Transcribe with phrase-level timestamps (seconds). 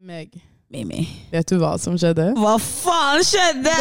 [0.00, 0.30] Meg,
[0.70, 1.08] Mimi.
[1.32, 2.28] vet du hva som skjedde?
[2.38, 3.74] Hva faen skjedde?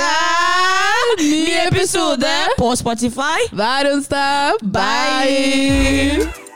[1.21, 3.45] Ny episode på Spotify.
[3.53, 4.57] hver onsdag.
[4.73, 6.46] Bye!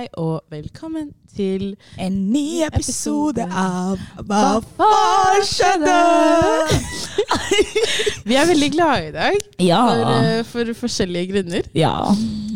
[0.00, 5.96] Hei og velkommen til En ny episode av Hva faen skjedde?
[8.24, 9.82] Vi er veldig glade i dag Ja.
[9.90, 11.68] for, eh, for forskjellige grunner.
[11.74, 11.92] ja.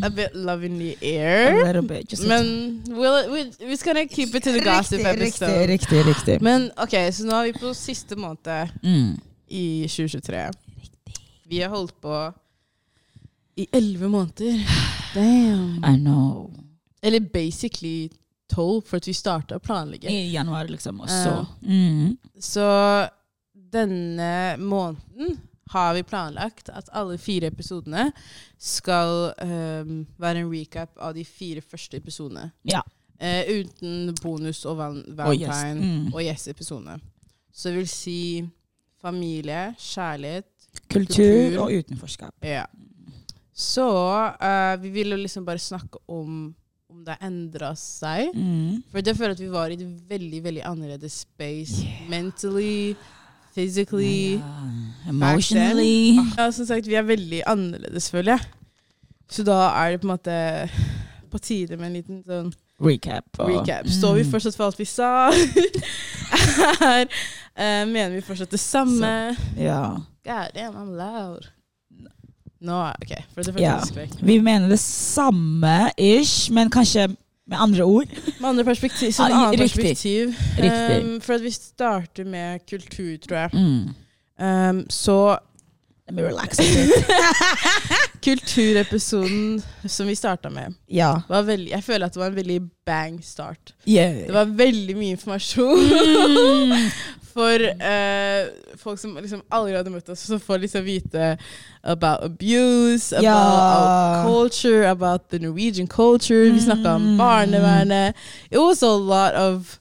[0.03, 1.65] A bit love in the A air.
[1.67, 5.67] little bit, just Men we'll, we, we're gonna keep it to the gossip Riktig, episode.
[5.67, 6.05] riktig.
[6.05, 6.41] riktig.
[6.41, 9.19] Men ok, så nå er vi på siste måned Mm.
[9.49, 10.51] i 2023.
[10.81, 11.15] Riktig.
[11.47, 12.33] Vi har holdt på
[13.57, 14.65] i elleve måneder.
[15.13, 15.83] Damn.
[15.85, 16.49] I know.
[17.05, 18.09] Eller basically
[18.49, 20.09] tolv, for at vi starta å planlegge.
[20.09, 21.01] I januar, liksom.
[21.05, 22.17] Og så mm.
[22.41, 22.65] Så
[23.53, 25.37] denne måneden
[25.73, 28.11] har vi planlagt at alle fire episodene
[28.61, 32.51] skal um, være en recap av de fire første episodene.
[32.69, 32.83] Ja.
[33.21, 36.99] Uh, uten bonus og val Og yes-episodene.
[36.99, 37.05] Mm.
[37.05, 37.55] Yes.
[37.55, 38.19] Så det vil si
[39.01, 40.51] familie, kjærlighet
[40.91, 41.59] Kultur Kultur.
[41.63, 42.35] og utenforskap.
[42.43, 42.65] Ja.
[43.55, 46.53] Så uh, vi vil jo liksom bare snakke om
[46.95, 48.31] om det har endra seg.
[48.35, 48.81] Mm.
[48.91, 51.85] For jeg føler at vi var i et veldig veldig annerledes space.
[52.09, 52.95] Mentally,
[53.55, 54.35] physically.
[54.39, 55.09] yeah.
[55.09, 56.15] Emotionally.
[56.37, 58.47] Ja, som sagt, vi er veldig annerledes, føler jeg.
[59.31, 60.35] Så da er det på en måte
[61.31, 62.51] på tide med en liten sånn
[62.83, 63.23] Recap.
[63.39, 63.87] recap.
[63.87, 64.31] Står vi Mm.
[64.31, 65.31] fortsatt for alt vi sa?
[65.31, 67.05] Her,
[67.61, 69.35] uh, mener vi fortsatt det samme?
[69.57, 69.95] Ja.
[70.25, 71.47] God damn, I'm loud.
[72.65, 73.77] Nå, ok, for det Ja.
[74.25, 77.07] Vi mener det samme ish, men kanskje
[77.47, 78.09] med andre ord.
[78.41, 79.83] Med andre perspektiv, sånn Ja, annet riktig.
[79.83, 80.31] perspektiv.
[80.57, 81.03] Riktig.
[81.05, 83.49] Um, for at vi starter med kultur, tror jeg.
[83.53, 83.93] Mm.
[84.41, 85.37] Um, så
[86.07, 86.59] Let me relax
[88.25, 91.21] kulturepisoden som vi starta med, ja.
[91.29, 93.73] var veldig Jeg føler at det var en veldig bang start.
[93.87, 94.25] Yeah.
[94.27, 96.89] Det var veldig mye informasjon Mm.
[97.35, 98.47] for eh,
[98.79, 101.33] folk som liksom aldri hadde møtt oss, som får liksom vite
[101.83, 104.23] about abuse, about Ja.
[104.25, 106.47] culture, about the Norwegian culture.
[106.51, 107.17] Vi snakka om Mm.
[107.17, 108.15] barnevernet.
[108.51, 109.79] It was a lot of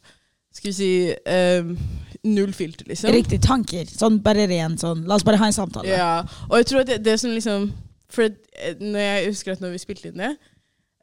[0.55, 1.79] Skal vi si um,
[2.25, 3.11] null filter, liksom.
[3.11, 3.85] Riktig tanker.
[3.91, 5.89] Sånn bare ren sånn La oss bare ha en samtale.
[5.89, 7.73] Ja, og jeg tror at det, det som liksom
[8.11, 10.37] For eh, når jeg husker at når vi spilte inn det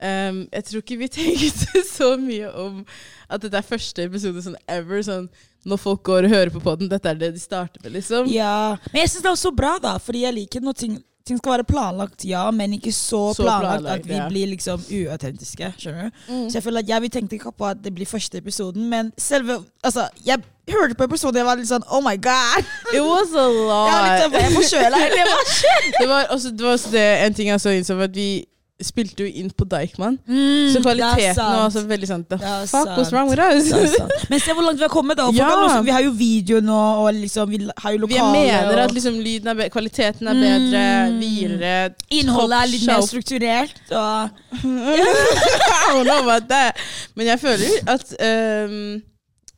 [0.02, 2.86] um, Jeg tror ikke vi tenkte så mye om
[3.30, 5.04] at dette er første episode sånn ever.
[5.04, 5.28] Sånn
[5.68, 8.28] når folk går og hører på podden, dette er det de starter med, liksom.
[8.32, 8.78] Ja.
[8.92, 10.96] Men jeg syns det er så bra, da, fordi jeg liker når ting,
[11.28, 14.28] ting skal være planlagt, ja, men ikke så, Så planlagt, planlagt, at vi ja.
[14.30, 15.74] blir liksom uautentiske.
[15.78, 16.24] Skjønner du?
[16.32, 16.48] Mm.
[16.50, 19.14] Så jeg føler at jeg, vil tenke ikke på at det blir første episoden, men
[19.18, 22.66] selve Altså, jeg hørte på episoden, jeg var litt sånn Oh my god!
[22.96, 24.40] It was a Jeg sånn, lot.
[24.42, 25.92] jeg får sjøla, eller hva skjer?
[26.00, 28.30] det, var også, det var også det en ting jeg så innså, at vi
[28.84, 30.18] spilte jo inn på Deichman.
[30.28, 33.70] Mm, Så kvaliteten var også veldig sånn The Det fuck was wrong with us?
[33.70, 34.30] Sant.
[34.30, 35.18] Men se hvor langt vi har kommet.
[35.18, 35.26] da.
[35.28, 35.50] For Ja.
[35.68, 38.32] liksom, vi har jo video nå, og liksom, vi har jo Vi lokale.
[38.32, 41.20] mener og at liksom lyden er bedre, kvaliteten er bedre, Mm.
[41.20, 43.82] videre Innholdet er litt mer strukturert.
[43.92, 44.30] Og
[44.64, 46.76] I don't know about that.
[47.16, 48.14] Men jeg føler at
[48.68, 49.02] um,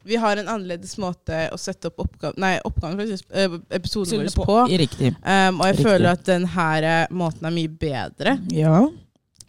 [0.05, 4.45] vi har en annerledes måte å sette opp oppgave, nei, oppgaven, faktisk, vår episodene våre
[4.49, 4.57] på.
[4.81, 5.13] Riktig.
[5.23, 5.85] Um, og jeg Riktig.
[5.87, 8.33] føler at den her eh, måten er mye bedre.
[8.51, 8.81] Ja.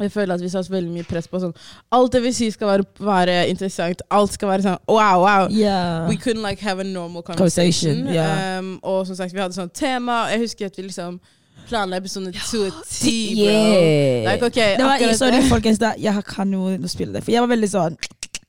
[0.01, 1.53] Jeg føler at vi satte veldig mye press på sånn
[1.95, 4.03] Alt det vi sier skal være, være interessant.
[4.11, 5.47] Alt skal være sånn wow, wow.
[5.51, 6.09] Yeah.
[6.09, 8.05] We couldn't like have a normal conversation.
[8.05, 8.59] Conversation, yeah.
[8.59, 10.25] um, og som sagt, vi hadde sånn tema.
[10.33, 11.21] Jeg husker at vi liksom
[11.69, 13.47] planla episode to og ti, bro.
[13.47, 14.33] Yeah.
[14.33, 15.49] Like, okay, Det var, sorry, det.
[15.49, 15.79] folkens.
[15.79, 17.25] Da, jeg kan jo spille det.
[17.25, 17.97] For jeg var veldig sånn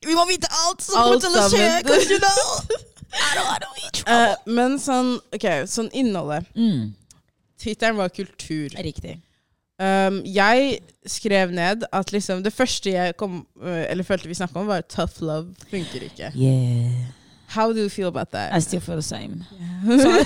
[0.05, 2.11] Vi må vite alt som kommer til å skje!
[2.11, 2.83] you know
[3.15, 4.01] I don't.
[4.11, 6.49] Eh, men sånn, ok, sånn innholdet.
[6.57, 6.91] Mm.
[7.61, 8.75] Tittelen var kultur.
[8.75, 9.15] Riktig.
[9.75, 14.59] Um, jeg skrev ned at liksom det første jeg kom, uh, eller følte vi snakka
[14.59, 16.31] om, var tough love funker ikke.
[16.35, 16.91] Yeah.
[17.47, 18.55] How do you feel about that?
[18.55, 19.45] I still feel the same.
[19.61, 20.25] Yeah.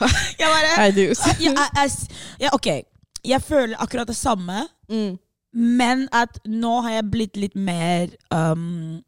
[0.40, 1.00] jeg bare I do.
[1.40, 1.90] ja, jeg, jeg,
[2.40, 2.66] ja, OK.
[3.24, 5.18] Jeg føler akkurat det samme, Mm.
[5.52, 9.02] men at nå har jeg blitt litt mer um,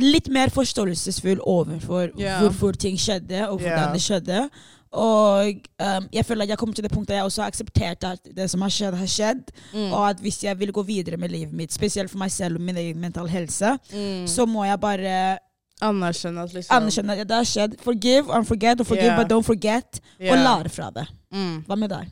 [0.00, 2.38] Litt mer forståelsesfull overfor yeah.
[2.40, 3.92] hvorfor ting skjedde, og hvordan yeah.
[3.92, 4.50] det skjedde.
[4.92, 8.24] Og um, jeg føler at jeg kommer til det punktet jeg også har akseptert at
[8.36, 9.52] det som har skjedd, har skjedd.
[9.74, 9.92] Mm.
[9.92, 12.64] Og at hvis jeg vil gå videre med livet mitt, spesielt for meg selv og
[12.66, 14.26] min egen mental helse, Mm.
[14.26, 15.38] så må jeg bare
[15.82, 17.76] Anerkjenne at liksom anerkjenne at det har skjedd.
[17.80, 19.16] Forgive and forget, og forgive, yeah.
[19.22, 20.00] but don't forget.
[20.20, 20.32] Yeah.
[20.32, 21.06] Og lære fra det.
[21.32, 21.62] Mm.
[21.66, 22.10] Hva med deg?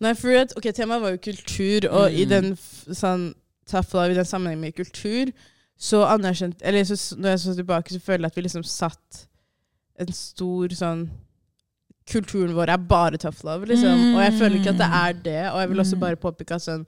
[0.00, 2.28] Nei, for at, ok, Temaet var jo kultur, og i Mm.
[2.30, 2.56] den
[2.94, 3.32] sånn,
[3.66, 5.32] tough love, i den sammenhengen med kultur,
[5.78, 9.26] så anerkjent Eller så, når jeg så tilbake, så føler jeg at vi liksom satt
[9.98, 11.10] en stor sånn
[12.08, 14.14] kulturen vår er bare tough love, liksom.
[14.14, 15.42] Og jeg føler ikke at det er det.
[15.52, 16.00] Og jeg vil også Mm.
[16.00, 16.86] bare påpeke at sånn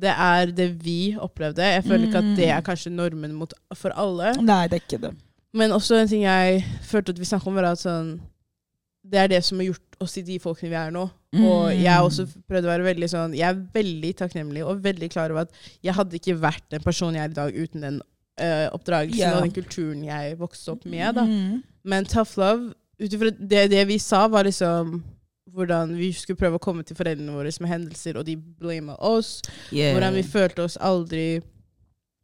[0.00, 1.58] det er det vi opplevde.
[1.66, 4.32] Jeg føler ikke at det er kanskje normen mot, for alle.
[4.40, 5.14] Nei, det er ikke det.
[5.52, 8.20] Men også en ting jeg følte at vi snakket om, var at sånn
[9.10, 11.02] Det er det som har gjort oss til de folkene vi er nå.
[11.40, 15.30] Og jeg også prøvd å være veldig sånn Jeg er veldig takknemlig og veldig klar
[15.30, 15.50] over at
[15.82, 18.00] jeg hadde ikke vært den personen jeg er i dag uten den
[18.40, 19.36] uh, oppdragelsen yeah.
[19.36, 21.14] og den kulturen jeg vokste opp med.
[21.14, 21.24] da.
[21.24, 21.62] Mm.
[21.84, 25.02] Men tough love, ut ifra det, det vi sa, var liksom
[25.50, 29.40] hvordan vi skulle prøve å komme til foreldrene våre med hendelser, og de blama oss.
[29.72, 29.96] Yeah.
[29.96, 31.40] Hvordan vi følte oss aldri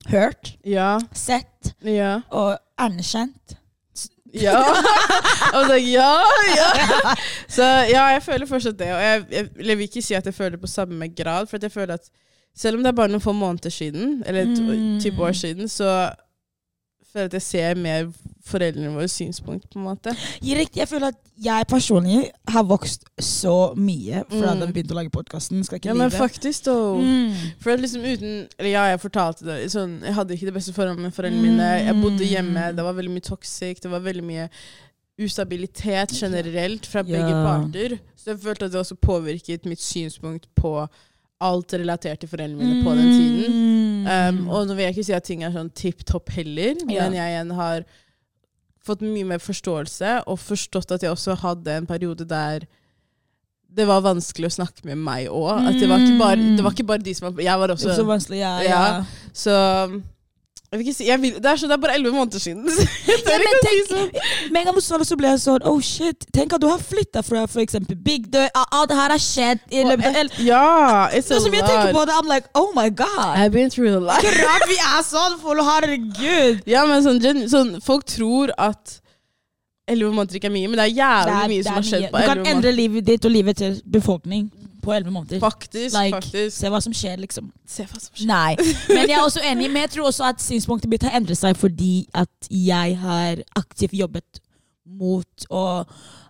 [0.06, 0.99] Hørt, Ja.
[1.12, 2.20] sett Ja.
[2.31, 3.56] og anerkjent.
[4.34, 4.61] Ja.
[5.56, 6.12] og så, ja,
[6.55, 7.14] ja.
[7.49, 8.93] Så ja, jeg føler fortsatt det.
[8.94, 11.58] Og jeg, jeg, jeg vil ikke si at jeg føler det på samme grad, for
[11.62, 12.06] jeg føler at
[12.56, 15.00] selv om det er bare noen få måneder siden, eller et Mm.
[15.02, 16.11] type år siden, så
[17.16, 18.06] føler at jeg ser mer
[18.46, 20.12] foreldrene våre synspunkt, på en måte.
[20.44, 20.60] Ja.
[20.76, 24.60] Jeg føler at jeg personlig har vokst så mye fra Mm.
[24.60, 25.64] da vi begynte å lage podkasten.
[25.84, 26.76] Ja, men faktisk, da.
[26.94, 27.34] Mm.
[27.60, 29.56] For liksom uten Eller ja, jeg fortalte det.
[29.72, 31.70] Sånn, jeg hadde ikke det beste forholdet med foreldrene mine.
[31.88, 32.70] Jeg bodde hjemme.
[32.76, 33.80] Det var veldig mye toxic.
[33.82, 34.48] Det var veldig mye
[35.18, 37.42] ustabilitet generelt fra begge Ja.
[37.44, 37.98] parter.
[38.16, 40.86] Så jeg følte at det også påvirket mitt synspunkt på
[41.44, 43.52] alt relatert til foreldrene mine på den tiden.
[43.52, 44.06] Mm.
[44.06, 47.04] Um, og nå vil jeg ikke si at ting er sånn tipp topp heller, Ja.
[47.04, 47.84] men jeg igjen har
[48.86, 52.66] fått mye mer forståelse og forstått at jeg også hadde en periode der
[53.76, 55.66] det var vanskelig å snakke med meg òg.
[55.76, 56.00] Det var,
[56.38, 58.52] det var ikke bare de som var Jeg var også er vanskelig, ja.
[58.64, 58.84] Ja.
[59.36, 60.15] Så ikke
[60.92, 62.64] si, jeg vil, det, er så, det er bare elleve måneder siden.
[63.06, 64.50] Jeg Ja, men si tenk-.
[64.52, 67.22] Med en gang du så ble jeg sånn Oh shit, tenk at du har flytta
[67.26, 68.48] fra eksempel Big Døy.
[68.54, 71.64] Alt det her har skjedd i løpet av el- Ja, it's a Nå som jeg
[71.66, 72.08] tenker på lot.
[72.10, 73.36] det, I'm like Oh my god.
[73.38, 74.22] I've been through a lot.
[74.22, 76.62] Ikke rart vi er sånn, for herregud.
[76.66, 78.98] Ja, men sånn, gen- sånn, folk tror at
[79.86, 82.26] elleve måneder ikke er mye, men det er jævlig mye som har skjedd på Du
[82.32, 84.48] kan endre livet ditt og livet til befolkning
[84.86, 85.42] på elleve måneder.
[85.42, 86.56] Faktisk, Like, faktisk.
[86.56, 87.50] Se hva som skjer, liksom.
[87.66, 88.30] Se hva som skjer.
[88.30, 88.56] Nei.
[88.88, 89.70] Men jeg er også enig.
[89.70, 93.96] Men jeg tror også at synspunktet mitt har endret seg fordi at jeg har aktivt
[93.96, 94.42] jobbet
[94.86, 95.64] mot å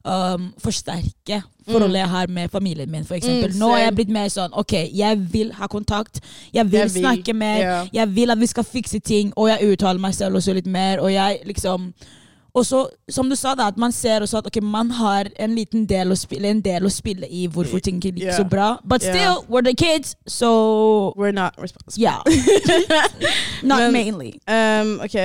[0.07, 3.27] um, forsterke forholdet jeg har med familien min, f.eks.
[3.27, 6.21] Mm, Nå er jeg blitt mer sånn OK, jeg vil ha kontakt.
[6.55, 7.59] Jeg vil, Jeg vil, snakke mer.
[7.61, 7.91] Yeah.
[8.01, 11.03] Jeg vil at vi skal fikse ting, og jeg uttaler meg selv også litt mer.
[11.05, 11.91] Og jeg liksom
[12.57, 12.79] og så,
[13.13, 16.09] som du sa, da, at man ser også at okay, man har en liten del
[16.15, 18.39] å spille, en del å spille i hvorfor ting ikke gikk Yeah.
[18.39, 18.79] så bra.
[18.85, 19.13] But Yeah.
[19.15, 22.01] still, we're the kids, so We're not responsible.
[22.03, 22.23] yeah.
[23.63, 24.41] Not Men- mainly.
[24.49, 25.17] Um, ok,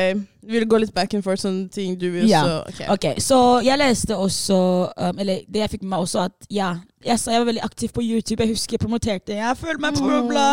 [0.44, 2.42] vi vil gå litt back and forth, sånne ting du vil Ja.
[2.44, 2.80] så ok.
[2.96, 6.76] Ok, Så jeg leste også um, Eller det jeg fikk med meg også, at ja,
[7.06, 8.44] jeg sa jeg var veldig aktiv på YouTube.
[8.44, 9.34] Jeg husker jeg promoterte.
[9.34, 10.50] Jeg føler meg på bla, bla.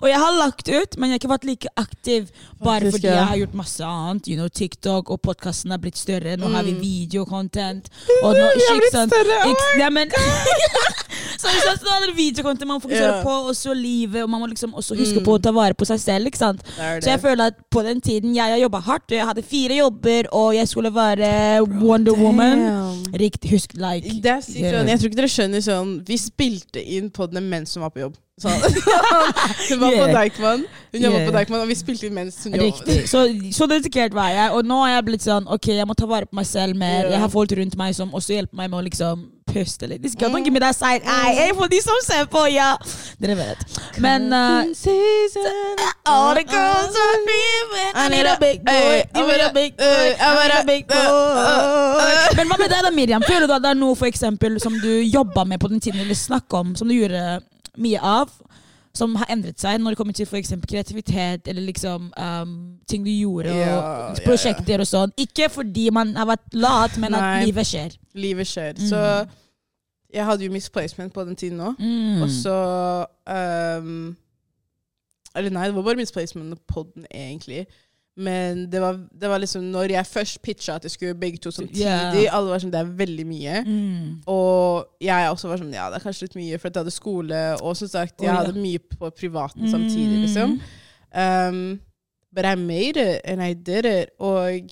[0.00, 2.30] Og jeg har lagt ut, men jeg har ikke vært like aktiv
[2.64, 4.28] bare Faktisk, fordi jeg har gjort masse annet.
[4.28, 6.36] You know, TikTok og podkasten er blitt større.
[6.40, 7.88] Nå har vi videokontent videocontent.
[8.22, 10.08] Og nå, Jeg er ikke blitt større, Ikke- Ja, men
[11.42, 13.22] Så ikke sant, nå er det videocontent man fokuserer yeah.
[13.24, 15.24] på, og så livet, og man må liksom også huske Mm.
[15.26, 16.26] på å ta vare på seg selv.
[16.30, 16.62] ikke sant?
[16.62, 17.04] Det det.
[17.04, 19.76] Så jeg føler at på den tiden jeg har jobba hardt, og jeg hadde fire
[19.78, 21.30] jobber, og jeg skulle være
[21.80, 22.64] Wonder Woman
[23.14, 24.18] Riktig, husk like.
[24.22, 24.86] Det er sykt Yeah.
[24.88, 28.18] Jeg tror ikke dere skjønner sånn Vi spilte inn podene mens hun var på jobb.
[28.42, 30.12] Hun var på Yeah.
[30.16, 31.26] Deichman, hun jobba Yeah.
[31.28, 32.56] på Deichman, og vi spilte inn mens hun.
[32.58, 32.96] Riktig.
[33.10, 33.20] Så,
[33.54, 36.26] så dedikert var jeg, og nå har jeg blitt sånn Ok, jeg må ta vare
[36.26, 37.10] på meg selv mer.
[37.12, 39.22] Jeg har folk rundt meg som også hjelper meg med å liksom
[39.52, 40.02] puste litt.
[40.02, 41.34] This girl, don't give me that side eye.
[41.36, 42.74] Hey, for de som ser på, ja.
[43.22, 43.64] Dere vet.
[44.02, 44.64] Men uh,
[46.04, 48.72] All the girls are screaming I need a big boy.
[48.72, 50.16] Hey, Give a big boy.
[50.20, 50.96] I need a big boy.
[50.96, 52.36] uh, uh.
[52.36, 53.24] Men hva med deg da, Miriam?
[53.26, 56.00] Føler du at det er noe for eksempel, som du jobba med på den tiden,
[56.00, 57.40] eller snakka om, som du gjorde
[57.80, 58.32] mye av?
[58.96, 62.50] Som har endret seg når det kommer til eksempel kreativitet eller liksom um,
[62.88, 64.82] ting du gjorde, og yeah, prosjekter yeah.
[64.84, 65.14] og sånn.
[65.16, 67.96] Ikke fordi man har vært lat, men at livet skjer.
[68.20, 68.76] Livet skjer.
[68.76, 68.90] Mm.
[68.90, 69.00] Så
[70.12, 71.78] jeg hadde jo misplacement på den tiden òg.
[71.78, 72.22] Mm.
[72.22, 72.56] Og så
[73.82, 74.16] um,
[75.36, 77.66] Eller nei, det var bare misplacement på den, egentlig.
[78.16, 81.50] Men det var, det var liksom når jeg først pitcha at jeg skulle begge to
[81.50, 82.36] samtidig, Yeah.
[82.36, 83.62] alle var sånn Det er veldig mye.
[83.64, 84.10] Mm.
[84.28, 87.40] Og jeg også var sånn Ja, det er kanskje litt mye, for jeg hadde skole,
[87.62, 88.42] og som sagt, jeg oh, ja.
[88.42, 90.60] hadde mye på privaten samtidig, liksom.
[91.14, 91.80] Um,
[92.32, 94.12] but I made it, and I did it.
[94.18, 94.68] Og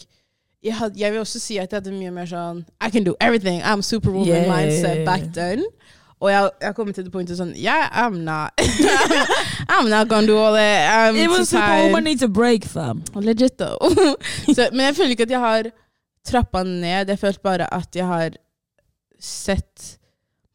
[0.62, 3.14] jeg, had, jeg vil også si at jeg hadde mye mer sånn I can do
[3.20, 3.62] everything.
[3.62, 4.48] I'm superwoman Yeah.
[4.56, 5.64] mindset back then.
[6.20, 8.52] Og jeg, jeg kom til det punktet sånn Yeah, I'm not.
[9.72, 10.90] I'm not gonna do all that.
[11.08, 13.02] I'm It too was super needs a break, fam.
[13.14, 13.78] Legit, though.
[14.54, 15.70] så, men jeg føler ikke at jeg har
[16.28, 17.08] trappa ned.
[17.08, 18.30] Jeg følte bare at jeg har
[19.20, 19.96] sett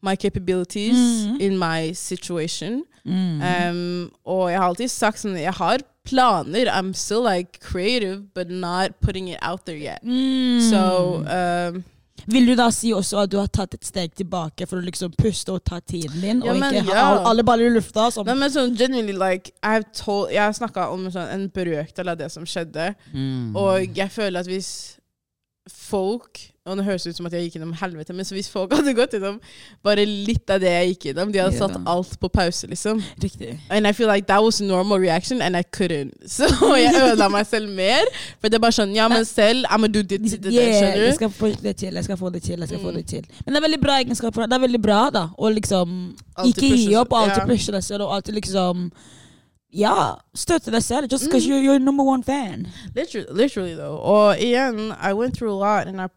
[0.02, 1.40] my capabilities Mhm.
[1.40, 2.84] in my situation.
[3.04, 3.40] Mm.
[3.42, 6.70] Um, og jeg har alltid sagt sånn Jeg har planer.
[6.70, 10.02] I'm still like creative, but not putting it out there yet.
[10.04, 10.60] Mm.
[10.70, 11.84] So um,
[12.26, 15.12] Vil du da si også at du har tatt et steg tilbake for å liksom
[15.14, 17.20] puste og ta tiden din, Ja, og men ikke ha ja.
[17.28, 18.08] alle baller i lufta?
[18.10, 22.10] Som, Nei, men sånn genuinely, like, I've told, Jeg har snakka om sånn, en brøkdel
[22.10, 22.94] av det som skjedde.
[23.12, 23.54] Mm.
[23.54, 24.70] Og jeg føler at hvis
[25.70, 28.72] folk Og det høres ut som at jeg gikk gjennom helvete, men så hvis folk
[28.74, 29.36] hadde gått gjennom
[29.86, 33.02] bare litt av det jeg gikk gjennom De hadde satt alt på pause, liksom.
[33.22, 33.52] Riktig.
[33.70, 36.14] And I feel like that was a normal reaction, and I couldn't.
[36.36, 38.02] Så jeg ødela meg selv mer.
[38.40, 40.74] For det er bare sånn Ja, men selv I'm gonna do this, this, this, Yeah,
[40.80, 42.58] skjønner jeg skal få det til, jeg skal få det til.
[42.58, 42.96] jeg skal få Mm.
[43.02, 43.24] det til.
[43.44, 44.46] Men det er veldig bra egenskaper.
[44.50, 45.94] Det er veldig bra da, å liksom
[46.36, 48.90] Alltid ikke gi opp, og alltid pushe deg selv, og alltid liksom
[49.72, 50.14] Ja,
[50.64, 51.08] to deg selv.
[51.08, 51.48] Just because Mm.
[51.48, 52.66] you're, you're number one fan.
[52.94, 53.96] Literally, literally though.
[53.98, 56.08] Or igjen, I went through a lot, and I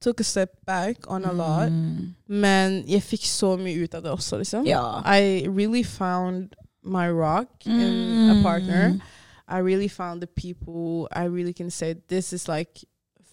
[0.00, 1.70] took a step back on a lot.
[1.70, 2.14] Mm.
[2.28, 4.66] Men jeg fikk så mye ut av det liksom.
[4.66, 5.02] Ja.
[5.04, 6.54] I really found
[6.84, 8.88] my rock in a partner.
[8.90, 9.00] Mm.
[9.48, 12.84] I really found the people I really can say this is like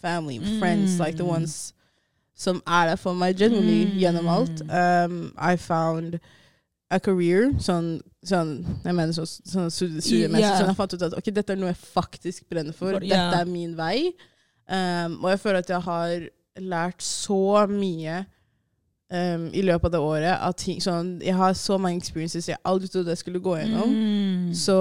[0.01, 1.29] family, friends, like the Mm.
[1.29, 1.73] ones
[2.35, 3.99] som der for meg genuinely Mm.
[3.99, 4.61] gjennom alt.
[4.69, 6.19] Um, I found
[6.91, 10.41] a career, sånn, sånn jeg mener sånn, sånn studie- studiemessig.
[10.41, 10.57] yeah.
[10.59, 12.97] Sånn jeg fant ut at ok, dette er noe jeg faktisk brenner for.
[13.03, 13.29] yeah.
[13.29, 14.11] Dette er min vei.
[14.69, 16.27] Um, og jeg føler at jeg har
[16.59, 18.25] lært så mye
[19.11, 20.33] um, i løpet av det året.
[20.49, 23.93] At ting, sånn, jeg har så mange experiences jeg aldri trodde jeg skulle gå gjennom.
[23.93, 24.53] Mm.
[24.53, 24.79] Så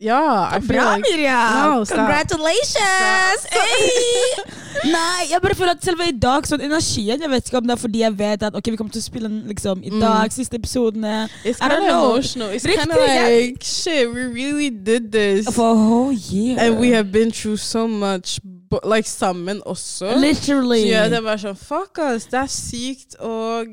[0.00, 1.52] ja, I feel Bra, like Miriam!
[1.78, 1.84] No.
[1.84, 3.46] Congratulations!
[3.50, 4.42] Hey!
[4.92, 7.72] Nei, jeg bare føler at selve i dag, sånn energien Jeg vet ikke om det
[7.74, 10.00] er fordi jeg vet at ok, vi kommer til å spille den liksom i Mm.
[10.02, 11.28] dag, siste episodene.
[11.44, 12.50] it's kind of emotional.
[12.52, 14.10] It's kind of like shit.
[14.12, 16.58] We really did this, For a whole year.
[16.60, 20.12] and we have been through so much, but like sammen også.
[20.20, 20.82] Literally.
[20.82, 23.64] Så ja, det bare sånn Fuck us, det er sykt å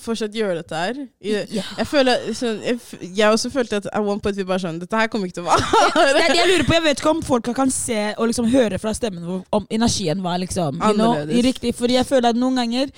[0.00, 0.98] fortsatt gjøre dette her.
[1.24, 1.46] Jeg,
[1.78, 2.78] jeg føler sånn, jeg,
[3.16, 5.46] jeg også følte at at one point vi bare sånn Dette her kommer ikke til
[5.46, 5.62] å vare.
[5.96, 6.76] Det det jeg lurer på.
[6.78, 10.22] Jeg vet ikke om folk kan se og liksom høre fra stemmen vår om energien
[10.22, 11.74] var liksom you know, riktig.
[11.78, 12.92] Fordi jeg føler at noen ganger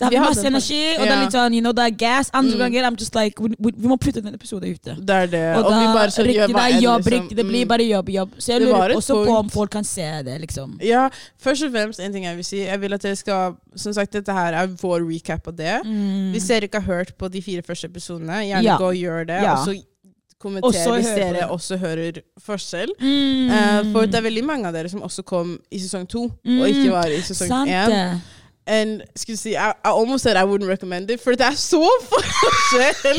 [0.00, 2.30] det har vi masse energi, og det er litt sånn, you know, det er gas.
[2.32, 2.60] Andre Mm.
[2.62, 4.94] ganger I'm just like, vi, vi må putte den episoden ute.
[4.96, 5.42] Det er det.
[5.58, 7.12] Og, Og, da, vi bare sånn, riktig, det er jobb, liksom.
[7.18, 7.68] riktig, det blir Mm.
[7.68, 8.30] bare jobb, jobb.
[8.40, 9.28] Så jeg lurer også punkt.
[9.28, 10.78] på om folk kan se det, liksom.
[10.80, 11.10] Ja,
[11.44, 12.62] først og fremst en ting jeg vil si.
[12.64, 15.76] Jeg vil at dere skal Som sagt, dette her er vår recap av det.
[15.84, 16.32] Mm.
[16.32, 18.76] Hvis dere ikke har hørt på de fire første episodene, gjerne Ja.
[18.78, 19.42] gå og gjør det.
[19.42, 19.52] Ja.
[19.54, 19.76] Og så
[20.40, 21.44] kommenter hvis dere det.
[21.50, 22.90] også hører forskjell.
[22.98, 23.50] Mm.
[23.50, 26.32] Uh, for det er veldig mange av dere som også kom i sesong to, og
[26.44, 26.64] Mm.
[26.66, 28.20] ikke var i sesong én.
[28.66, 31.80] And skulle si, I, I almost said I wouldn't recommend it, for det er så
[32.06, 33.18] forskjell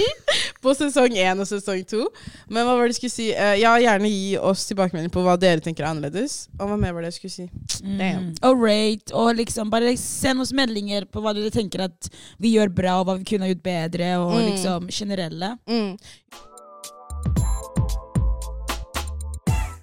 [0.63, 2.05] på sesong én og sesong to.
[2.47, 3.25] Men hva var det jeg skulle si?
[3.35, 6.45] Uh, ja, gjerne gi oss tilbakemelding på hva dere tenker er annerledes.
[6.59, 7.49] Og hva mer var det jeg skulle si?
[7.83, 8.29] Mm.
[8.47, 12.71] Og rate, og liksom bare send oss meldinger på hva dere tenker at vi gjør
[12.77, 14.45] bra, og hva vi kunne ha gjort bedre, og Mm.
[14.53, 15.55] liksom generelle.
[15.67, 15.97] Mm.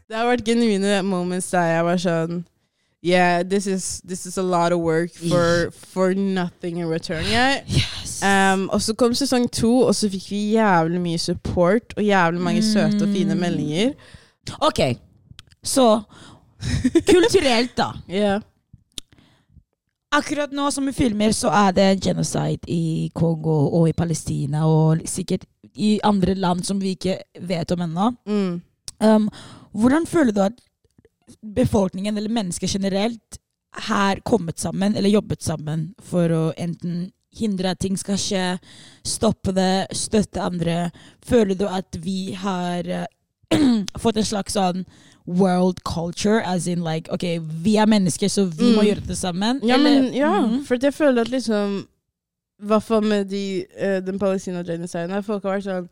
[0.09, 2.38] Det har vært genuine moments der jeg var sånn
[3.02, 7.25] Yeah, this is, this is a lot of work for, for nothing in return.
[7.31, 7.64] yet.
[7.69, 8.23] Yes.
[8.23, 12.40] um, og så kom sesong to, og så fikk vi jævlig mye support og jævlig
[12.43, 13.40] mange søte og fine Mm.
[13.40, 13.93] meldinger.
[14.61, 14.81] ok,
[15.64, 16.02] så
[17.07, 17.93] kulturelt, da.
[18.11, 18.40] Yeah.
[20.12, 25.02] Akkurat nå som vi filmer, så er det genocide i Kongo og i Palestina, og
[25.05, 25.45] sikkert
[25.76, 28.07] i andre land som vi ikke vet om ennå.
[28.26, 28.61] Mm.
[29.05, 29.28] Um,
[29.76, 30.57] hvordan føler du at
[31.42, 33.38] befolkningen, eller mennesker generelt,
[33.73, 38.47] har kommet sammen, eller jobbet sammen, for å enten hindre at ting skal skje,
[39.06, 40.90] stoppe det, støtte andre?
[41.23, 43.06] Føler du at vi har eh,
[44.02, 44.85] fått en slags sånn
[45.28, 47.26] world culture, as in like, ok,
[47.62, 48.87] vi er mennesker, så vi må Mm.
[48.88, 49.61] gjøre det sammen?
[49.62, 50.64] Ja, eller- men, ja mm.
[50.64, 51.87] for jeg føler at liksom
[52.61, 55.88] I hvert fall med de, uh, den Palestina-genociden her, folk har vært sånn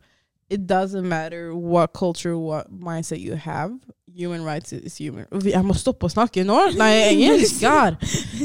[0.49, 3.73] It doesn't matter what culture, what mindset you have.
[4.15, 5.25] Human rights is human.
[5.43, 6.55] Jeg må stoppe å snakke nå!
[6.79, 7.59] Nei, engelsk!
[7.67, 7.97] God.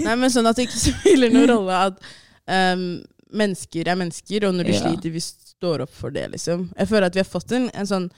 [0.03, 2.03] Nei, men sånn at det ikke spiller noen rolle at
[2.51, 2.83] um,
[3.33, 4.83] mennesker er mennesker, og når de Ja.
[4.83, 6.67] sliter, vi står opp for det, liksom.
[6.77, 8.11] Jeg føler at vi har fått en, en sånn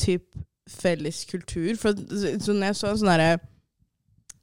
[0.00, 0.38] typ
[0.70, 1.74] felles kultur.
[1.76, 3.40] For så så når jeg så en sånn herre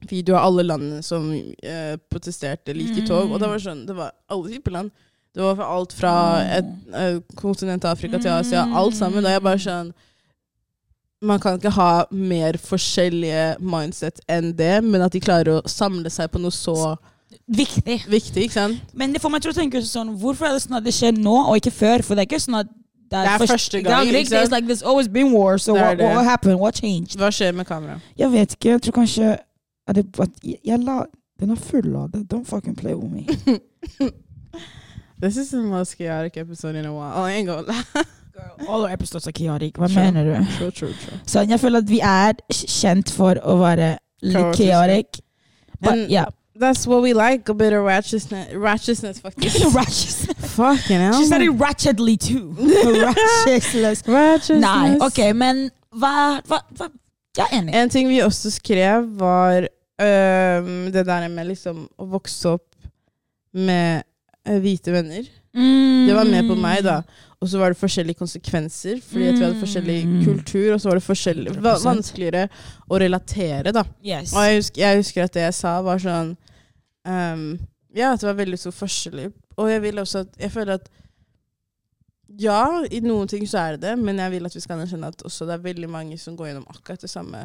[0.08, 4.12] video av alle landene som eh, protesterte like tog, og det var sånn Det var
[4.32, 4.92] alle typer land.
[5.34, 6.12] Det var alt fra
[6.58, 9.24] et et kontinent Afrika til Asia, alt sammen.
[9.24, 9.92] Er jeg bare sånn
[11.22, 16.08] Man kan ikke ha mer forskjellige mindset enn det, men at de klarer å samle
[16.10, 16.96] seg på noe så
[17.46, 18.06] Viktig.
[18.08, 18.80] viktig, ikke sant?
[18.94, 21.12] Men det får meg til å tenke sånn, hvorfor er det sånn at det skjer
[21.18, 22.02] nå, og ikke før?
[22.02, 22.76] For det er ikke sånn at det
[23.10, 24.52] Det er først- første gang, Det er ikke sant?
[24.52, 26.58] like there's always been war, so what, what happened?
[26.58, 27.18] What changed?
[27.18, 28.00] Hva skjer med kameraet?
[28.16, 29.38] Jeg vet ikke, jeg tror kanskje
[29.88, 31.04] at det, at jeg, jeg la,
[31.40, 32.28] Den er fulladet.
[32.32, 33.26] Don't fucking play with me.
[35.20, 37.12] This is the most chaotic episode in a while.
[37.14, 38.04] Oh, I ain't gonna lie.
[38.66, 39.74] All our episodes are chaotic.
[39.74, 40.00] Hva true.
[40.00, 40.52] mener du?
[40.56, 41.18] True, true, true.
[41.28, 45.20] Sånn, jeg føler at vi er kjent for å være litt chaotic.
[45.80, 46.32] But, yeah.
[46.56, 49.60] That's what we like, a bit of ratchetness, ratchetness faktisk.
[49.76, 50.36] Ratchet.
[50.56, 51.20] Fucking hell.
[51.20, 52.52] She said it ratchetly too.
[52.58, 54.02] Ratchetless.
[54.08, 54.60] Ratchetness.
[54.60, 56.90] Nei, ok, men hva, hva, hva
[57.36, 57.74] Jeg er enig.
[57.76, 59.68] En ting vi også skrev, var
[60.00, 62.66] um, det der med liksom å vokse opp
[63.52, 64.04] med
[64.58, 65.28] hvite venner.
[65.54, 67.00] Det var med på meg, da.
[67.40, 70.24] Og så var det forskjellige konsekvenser, fordi at vi hadde forskjellig Mm.
[70.24, 72.48] kultur, og så var det vanskeligere
[72.90, 73.84] å relatere, da.
[74.04, 74.34] Yes.
[74.34, 76.36] Og jeg husker, jeg husker at det jeg sa, var sånn
[77.06, 77.58] um,
[77.94, 79.32] Ja, at det var veldig stor forskjell.
[79.56, 80.88] Og jeg vil også at Jeg føler at
[82.38, 85.08] ja, i noen ting så er det det, men jeg vil at vi skal anerkjenne
[85.10, 87.40] at også det er veldig mange som går gjennom akkurat det samme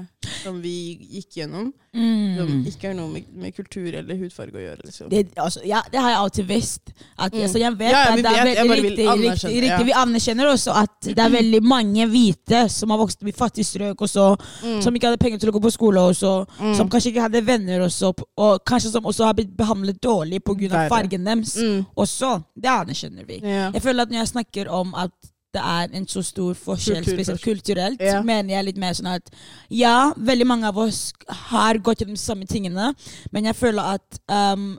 [0.45, 0.75] som vi
[1.17, 1.73] gikk gjennom.
[1.95, 2.65] Som Mm.
[2.67, 4.81] ikke har noe med, med kultur eller hudfarge å gjøre.
[4.83, 5.07] Liksom.
[5.09, 6.89] Det, altså, ja, det har jeg alltid visst.
[7.17, 7.41] At, Mm.
[7.45, 9.85] altså, jeg vet Ja, ja, at det er veldig riktig, riktig, riktig.
[9.85, 13.63] Vi anerkjenner også at det er veldig mange hvite som har vokst opp i fattige
[13.65, 14.25] strøk, også,
[14.63, 14.81] Mm.
[14.83, 16.75] som ikke hadde penger til å gå på skole, også, Mm.
[16.75, 20.89] som kanskje ikke hadde venner, også, og kanskje som også har blitt behandlet dårlig pga.
[20.89, 21.55] Fargen deres.
[21.57, 21.85] Mm.
[21.97, 22.43] Også.
[22.59, 23.39] Det anerkjenner vi.
[23.39, 25.11] Jeg føler at når jeg snakker om at
[25.55, 28.21] det er en så stor forskjell, spesielt kulturelt, Ja.
[28.25, 29.29] mener jeg litt mer sånn at
[29.71, 31.13] ja, veldig mange av oss
[31.51, 32.91] har gått gjennom de samme tingene,
[33.31, 34.73] men jeg føler at um,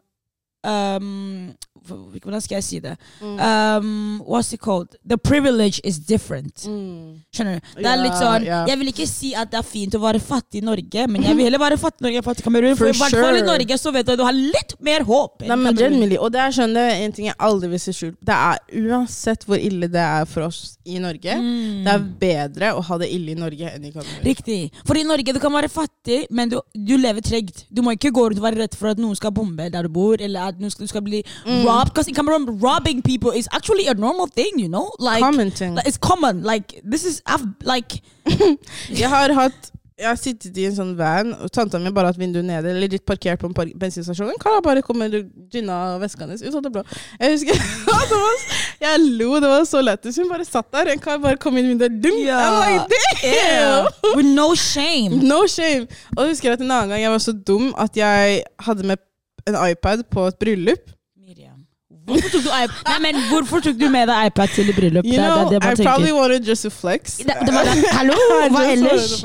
[0.67, 1.55] um,
[1.87, 2.97] Hvordan skal jeg si det?
[3.23, 3.37] Mm.
[3.39, 4.97] Um, what's it called?
[5.07, 6.65] The privilege is different.
[6.67, 7.21] Mm.
[7.31, 7.69] Skjønner du?
[7.77, 8.65] Det er yeah, litt sånn yeah.
[8.67, 11.37] Jeg vil ikke si at det er fint å være fattig i Norge, men jeg
[11.39, 12.75] vil heller være fattig i Norge enn fattig i Kamerun.
[12.75, 13.45] For, For i hvert fall i.
[13.47, 15.45] Norge så vet du at du har litt mer håp.
[15.47, 17.95] Nei, men generally, og det er sånn, det er en ting jeg aldri vil si
[17.95, 21.85] skjult Det er uansett hvor ille det er for oss i Norge, Mm.
[21.87, 24.21] det er bedre å ha det ille i Norge enn i Kamerun.
[24.27, 24.59] Riktig.
[24.87, 27.65] For i Norge du kan være fattig, men du, du lever trygt.
[27.71, 29.93] Du må ikke gå rundt og være redd for at noen skal bombe der du
[29.93, 31.65] bor, eller at du skal bli Mm.
[31.67, 31.93] robbed.
[31.93, 34.91] Because in Cameroon, robbing people is actually a normal thing, you know?
[34.99, 35.75] Like, Commenting.
[35.75, 36.43] like, it's common.
[36.43, 38.01] Like, this is, I've, like,
[39.01, 42.19] Jeg har hatt jeg har sittet i en sånn van, og tanta mi bare hatt
[42.21, 44.29] vinduet nede, eller litt parkert på en bensinstasjon.
[44.29, 45.15] En kar bare kom med
[45.51, 46.83] gina veska hans ut av det blå.
[47.19, 47.57] Jeg husker
[48.11, 48.43] det var,
[48.83, 50.19] Jeg lo, det var så lættis.
[50.21, 51.97] Hun bare satt der, en kar bare kom inn vinduet.
[52.05, 52.13] Dum!
[52.21, 52.45] yeah.
[52.45, 53.89] I'm like, yeah.
[54.15, 55.23] with no shame.
[55.25, 55.89] No shame!
[56.13, 59.01] Og jeg husker at en annen gang jeg var så dum at jeg hadde med
[59.47, 60.91] en iPad på et bryllup.
[61.27, 61.61] Miriam.
[62.07, 62.45] Hvorfor tok?
[62.87, 65.05] Nei, men hvorfor tok du med deg iPad til bryllup?
[65.07, 67.17] You know, det- det det I probably wanted just to flex.
[67.17, 67.65] Det, det var,
[67.99, 68.15] hallo,
[68.55, 69.25] hva ellers?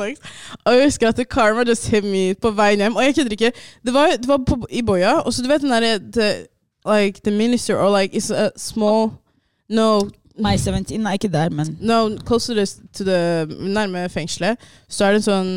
[0.66, 2.96] Og jeg husker at Karma just hit me på veien hjem.
[2.96, 3.52] Og jeg kødder ikke.
[3.86, 6.48] Det var, det var på, i Boya, og så du vet den derre the-
[6.86, 9.12] Like the minister, or like it's a small
[9.70, 10.02] No,
[10.40, 12.56] My 17 er ikke der, men no closer
[12.98, 14.58] to the, the nærme fengselet,
[14.90, 15.52] så er det en sånn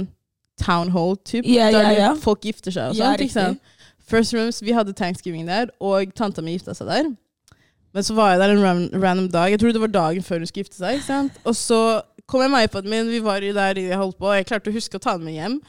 [0.61, 1.49] town hall type.
[1.49, 2.11] Ja, der ja, ja.
[2.21, 3.21] folk gifter seg og Ja, sånt.
[3.21, 3.59] ikke sant?
[4.05, 7.13] First rooms, Vi hadde thanksgiving der, og tanta mi gifta seg der.
[7.95, 9.51] Men så var jeg der en ran random dag.
[9.51, 10.99] Jeg tror det var dagen før hun skulle gifte seg.
[10.99, 11.39] ikke sant?
[11.45, 14.37] Og så kom jeg med iPaden min, vi var jo der jeg holdt på, og
[14.37, 15.61] jeg klarte å huske å ta den med hjem.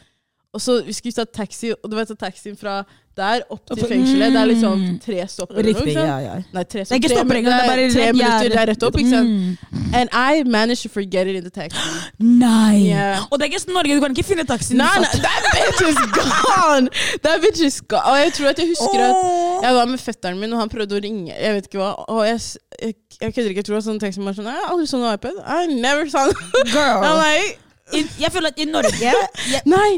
[0.56, 2.84] Og så Vi skulle ta taxi, og du vet at taxien fra
[3.16, 5.54] der opp til fengselet, det er liksom tre stopp.
[5.56, 6.34] Riktig, ja, ja.
[6.54, 7.54] Nei, tre Det er ikke stopper engang.
[7.54, 8.98] det er bare tre minutter, det er rett opp.
[9.00, 9.30] ikke sant?
[9.30, 9.96] Mm.
[9.96, 11.80] And I managed to forget it in the taxi.
[12.20, 12.90] Nei!
[12.90, 13.24] Yeah.
[13.30, 14.80] Og det er ikke sånn Norge, du kan ikke finne taxien.
[14.82, 16.92] Nei, nei, that bitch is gone!
[17.24, 18.04] That bitch is gone.
[18.12, 21.00] Og jeg tror at jeg husker at jeg var med fetteren min, og han prøvde
[21.00, 21.34] å ringe.
[21.34, 21.92] Jeg vet ikke hva.
[22.12, 22.40] Og jeg,
[22.82, 23.64] jeg, jeg kødder ikke.
[23.64, 25.40] Jeg tror at sånn var sånn Jeg har aldri sånn iPad.
[25.46, 26.42] I never saw it.
[26.60, 27.06] I'm Girl.
[27.22, 27.60] like,
[27.94, 29.14] I, jeg føler at i Norge jeg,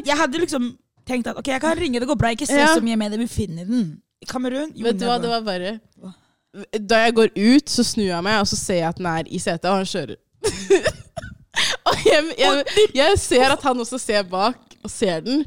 [0.06, 0.74] jeg hadde liksom
[1.08, 2.68] tenkt at ok, jeg kan ringe, det går bra, ikke se Ja.
[2.76, 3.98] så mye med det, finner den.
[4.22, 4.72] I Kamerun?
[4.76, 5.22] jo, Vet du hva, never.
[5.22, 5.80] det var verre.
[6.02, 6.14] Hva?
[6.90, 9.24] Da jeg går ut, så snur jeg meg, og så ser jeg at den er
[9.30, 10.16] i setet, og han kjører.
[11.88, 12.64] og jeg, jeg,
[12.96, 15.46] jeg ser at han også ser bak, og ser den.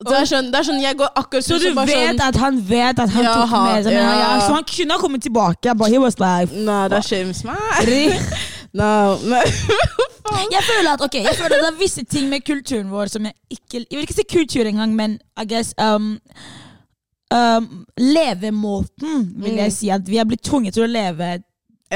[0.00, 2.20] Det er sånn, det er sånn jeg går akkurat Så Så du bare vet sånn,
[2.24, 4.28] at han vet at han tok med seg men han- ja.
[4.32, 7.58] ja, Så han kunne ha kommet tilbake, but he was like Nah, that shames meg.
[7.84, 8.16] Ri-
[8.74, 9.42] No, men
[10.54, 13.24] Jeg føler at okay, jeg føler at det er visse ting med kulturen vår som
[13.26, 16.20] jeg ikke Jeg vil ikke si kultur engang, men I guess um,
[17.34, 19.76] um, Levemåten, vil jeg Mm.
[19.76, 19.88] si.
[19.90, 21.42] At vi er blitt tvunget til å leve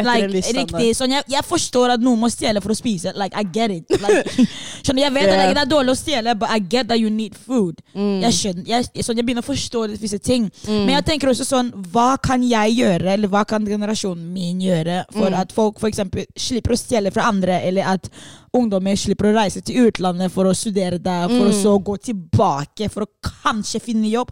[0.02, 0.26] like,
[0.56, 0.96] riktig.
[0.98, 3.12] Sånn, jeg, jeg forstår at noen må stjele for å spise.
[3.14, 3.84] Like, I get it.
[4.02, 4.24] Like,
[4.82, 5.48] skjønner, jeg vet Yeah.
[5.48, 7.78] at det er dårlig å stjele, but I get that you need food.
[7.94, 8.20] Mm.
[8.24, 10.50] Jeg skjønner, jeg, sånn, jeg begynner å forstå visse ting.
[10.66, 10.80] Mm.
[10.86, 15.04] Men jeg tenker også sånn, hva kan jeg gjøre, eller hva kan generasjonen min gjøre,
[15.12, 15.38] for Mm.
[15.40, 18.10] at folk for eksempel slipper å stjele fra andre, eller at
[18.54, 21.62] ungdommer slipper å reise til utlandet for å studere der, for å Mm.
[21.62, 24.30] så gå tilbake, for å kanskje finne jobb.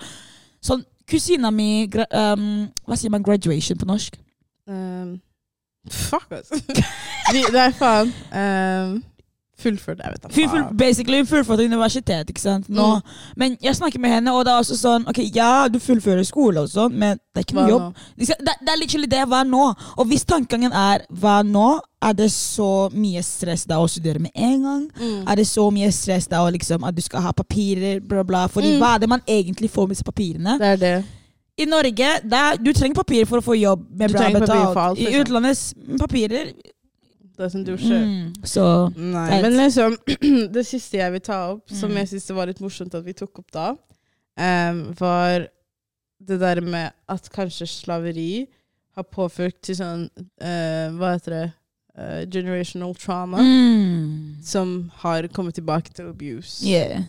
[0.63, 4.15] Sånn, kusina mi, um, hva sier man graduation på norsk?
[4.69, 5.21] Um,
[5.91, 6.61] fuck, altså.
[7.33, 8.13] Nei, det faen.
[8.33, 9.03] Um,
[9.63, 10.49] fullført, jeg vet da faen.
[10.51, 12.67] full, basically fullført universitet, ikke sant?
[12.69, 12.87] Nå.
[12.97, 13.13] Mm.
[13.39, 16.65] Men jeg snakker med henne, og det er også sånn, ok, ja, du fullfører skole
[16.65, 18.03] og sånn, men det er ikke noe jobb.
[18.19, 19.63] Det, det er literally det, hva nå?
[19.97, 21.69] Og hvis tankegangen er hva nå,
[22.03, 24.85] er det så mye stress da å studere med en gang?
[24.99, 25.21] Mm.
[25.31, 28.75] Er det så mye stress da liksom, at du skal ha papirer, bla bla, fordi
[28.75, 28.79] Mm.
[28.83, 30.59] hva er det man egentlig får med disse papirene?
[30.59, 30.97] Det er det.
[31.59, 34.73] I Norge er, du trenger papir for å få jobb med Du bra betalt.
[34.73, 35.21] for alt, I liksom.
[35.27, 36.53] utlandet papirer
[37.39, 37.91] Doesn't do shit.
[37.93, 38.65] mm, Så
[38.97, 39.43] Nei, Right.
[39.43, 39.97] men liksom
[40.53, 41.97] Det siste jeg vil ta opp, som Mm.
[42.03, 43.71] jeg syns det var litt morsomt at vi tok opp da,
[44.39, 45.49] um, var
[46.25, 48.47] det der med at kanskje slaveri
[48.97, 50.09] har påført til sånn
[50.41, 51.53] uh, Hva heter det?
[51.99, 53.37] Uh, generational trauma.
[53.39, 56.65] mm, Som har kommet tilbake til abuse.
[56.65, 57.03] Yeah.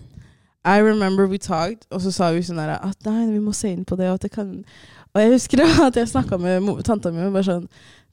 [0.66, 3.68] I remember we talked, og så sa vi sånn der at nei, vi må se
[3.74, 4.64] inn på det, og at det kan
[5.14, 7.68] Og jeg husker at jeg snakka med tanta mi, og bare sånn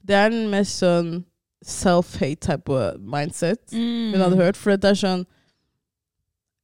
[0.05, 1.23] Det er den mest sånn
[1.63, 4.11] self-hate type of mindset Mm.
[4.13, 4.57] hun hadde hørt.
[4.57, 5.25] For det er sånn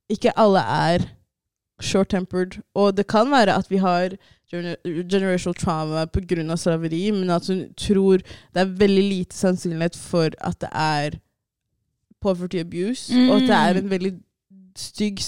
[0.10, 1.06] Ikke alle er
[1.82, 2.62] short-tempered.
[2.76, 4.16] Og det kan være at vi har
[4.52, 6.58] gener- generational trauma pga.
[6.58, 8.18] slaveri, men at hun tror
[8.54, 11.20] det er veldig lite sannsynlighet for at det er
[12.22, 14.14] poverty abuse, og at det er en veldig
[14.76, 15.20] stygg,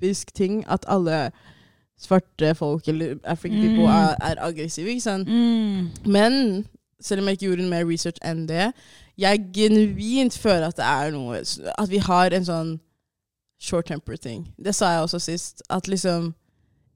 [0.00, 1.30] stereotypisk ting at alle
[2.00, 3.88] svarte folk eller African people Mm.
[3.88, 4.88] er, er aggressive.
[4.88, 5.28] ikke sant?
[5.28, 5.88] Mm.
[6.06, 6.66] Men
[7.00, 8.72] selv om jeg ikke gjorde mer research enn det,
[9.18, 11.36] jeg genuint føler at det er noe
[11.78, 12.80] At vi har en sånn
[13.60, 14.48] short temper ting.
[14.64, 15.62] Det sa jeg også sist.
[15.70, 16.34] At liksom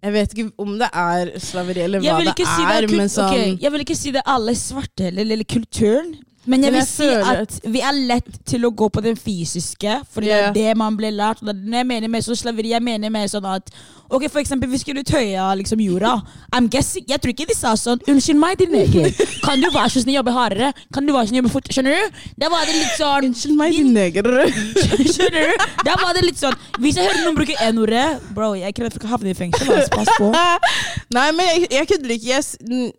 [0.03, 3.09] Jeg vet ikke om det er slaveri eller hva det er, si det er men
[3.09, 6.15] sånn okay, Jeg vil ikke si det er alle svarte eller, eller kulturen.
[6.47, 10.29] Men jeg vil si at vi er lett til å gå på den fysiske, fordi
[10.29, 11.41] det er det man blir lært.
[11.41, 13.71] Det jeg mener med sånn slaveri, jeg mener med sånn at
[14.15, 16.11] Ok, for eksempel, vi skulle tøye liksom jorda.
[16.55, 19.09] I'm guessing, Jeg tror ikke de sa sånn Unnskyld meg, din neger.
[19.43, 20.69] Kan du være så snill jobbe hardere?
[20.93, 21.71] Kan du være så snill jobbe fort?
[21.73, 22.19] Skjønner du?
[22.39, 24.29] Da var det litt sånn Unnskyld meg, din- neger.
[25.15, 25.67] Skjønner du?
[25.89, 26.55] Da var det litt sånn
[26.85, 28.05] Hvis jeg hører noen bruke n-ordet
[28.37, 29.73] Bro, jeg er ikke redd for å havne i fengsel.
[29.73, 29.89] ass.
[29.97, 30.29] Pass på.
[31.17, 32.31] Nei, men jeg, jeg kødder ikke.
[32.37, 32.93] Jeg,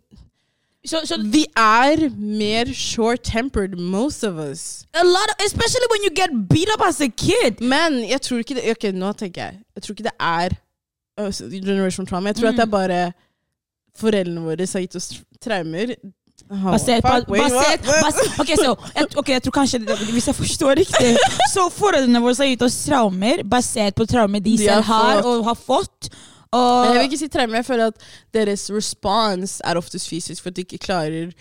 [0.86, 4.86] so Så, så vi er mer short-tempered, most of us.
[4.94, 7.62] A lot of, especially when you get beat up as a kid.
[7.62, 9.60] Men jeg tror ikke det Ok, nå tenker jeg.
[9.76, 10.58] Jeg tror ikke det er
[11.20, 12.30] uh, generational trauma.
[12.30, 13.00] Jeg tror at det er bare
[13.98, 15.10] foreldrene våre som har gitt oss
[15.44, 15.96] traumer.
[16.52, 19.80] Oh, Basert på basert, basert, okay, so, jeg, ok, jeg tror kanskje
[20.12, 21.14] Hvis jeg forstår riktig
[21.54, 25.26] Så foreldrene våre har gitt oss traumer basert på traumer de, De selv har har
[25.26, 26.12] og har fått.
[26.56, 27.60] Men Og, jeg vil ikke si traumer.
[27.60, 31.36] Jeg føler at deres respons er oftest fysisk, for at de ikke klarer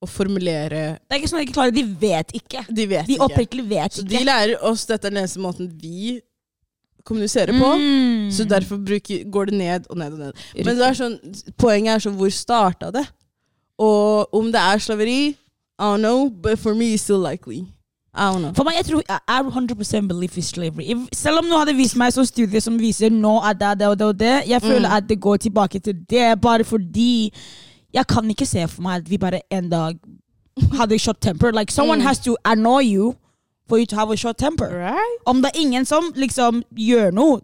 [0.00, 2.62] å formulere det er ikke sånn at de ikke klarer De vet ikke.
[2.72, 3.26] De vet De ikke.
[3.26, 6.14] oppriktig vet Så de lærer oss dette er den eneste måten vi
[7.04, 7.68] kommuniserer på.
[7.80, 8.30] Mm.
[8.32, 10.40] Så derfor bruker, går det ned og ned og ned.
[10.56, 11.16] Men det er sånn,
[11.60, 13.04] poenget er sånn, hvor starta det?
[13.80, 15.20] Og om det er slaveri,
[15.80, 17.64] I don't know, but for me it's still likely.
[18.12, 18.52] I don't know.
[18.54, 20.84] For meg, jeg tror I I 100 believe in slavery.
[20.90, 23.74] If, selv om noen hadde vist meg så studier som viser nå at det er
[23.74, 24.96] det og det og det, jeg føler Mm.
[24.96, 27.32] at det går tilbake til det, bare fordi
[27.94, 29.94] jeg kan ikke se for meg at vi bare en dag
[30.72, 31.52] hadde short temper.
[31.52, 32.06] Like, someone Mm.
[32.06, 33.14] has to annoy you
[33.68, 34.66] for you to have a short temper.
[34.66, 35.18] Right?
[35.26, 37.40] Om det er ingen som liksom gjør noe,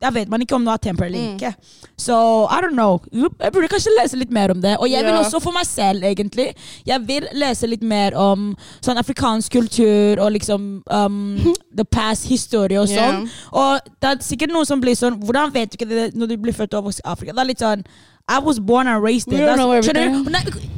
[0.00, 1.36] da vet man ikke om du har temper eller Mm.
[1.36, 1.54] ikke.
[1.98, 2.14] Så
[2.50, 3.00] I don't know.
[3.12, 4.76] Jeg burde kanskje lese litt mer om det.
[4.80, 5.20] Og jeg vil Ja.
[5.22, 6.54] også for meg selv, egentlig.
[6.86, 12.80] Jeg vil lese litt mer om sånn afrikansk kultur og liksom um, the past historie
[12.80, 13.28] og sånn.
[13.52, 16.36] Og det er sikkert noen som blir sånn Hvordan vet du ikke det når du
[16.38, 17.32] blir født og oppvokst i Afrika?
[17.32, 17.84] Det er litt sånn
[18.28, 20.26] I was born and raised We don't know everything.